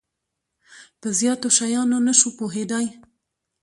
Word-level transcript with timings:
په 1.01 1.07
زیاتو 1.19 1.47
شیانو 1.57 1.97
نه 2.07 2.13
شو 2.19 2.29
پوهیدای. 2.37 2.87